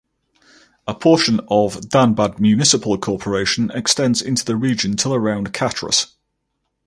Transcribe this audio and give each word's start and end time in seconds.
A 0.87 0.95
portion 0.95 1.41
of 1.41 1.79
Dhanbad 1.81 2.39
Municipal 2.39 2.97
Corporation 2.97 3.69
extends 3.69 4.19
into 4.19 4.43
the 4.43 4.55
region 4.55 4.95
till 4.97 5.13
around 5.13 5.53
Katras. 5.53 6.15